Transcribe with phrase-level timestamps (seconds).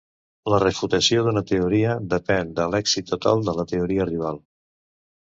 [0.51, 4.41] La refutació d'una teoria depèn de l'èxit total de la teoria rival.